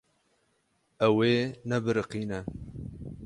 Ew 1.07 1.17
ê 1.31 1.37
nebiriqîne. 1.69 2.39